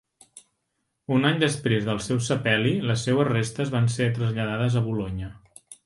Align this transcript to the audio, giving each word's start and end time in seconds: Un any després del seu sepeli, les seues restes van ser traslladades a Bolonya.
Un 1.17 1.27
any 1.31 1.37
després 1.43 1.85
del 1.89 2.01
seu 2.07 2.21
sepeli, 2.29 2.73
les 2.93 3.05
seues 3.09 3.31
restes 3.33 3.75
van 3.79 3.91
ser 3.99 4.09
traslladades 4.19 4.81
a 4.81 4.85
Bolonya. 4.91 5.33